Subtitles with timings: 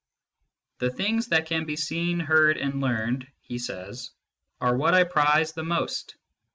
[0.79, 4.09] "The things that can be seen, heard, and learned/ he says,"
[4.59, 6.15] are what I prize the most."